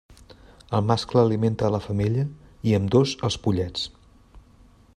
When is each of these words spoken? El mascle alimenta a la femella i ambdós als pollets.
El 0.77 0.87
mascle 0.91 1.21
alimenta 1.23 1.67
a 1.67 1.69
la 1.75 1.81
femella 1.83 2.23
i 2.71 2.73
ambdós 2.79 3.13
als 3.29 3.41
pollets. 3.45 3.85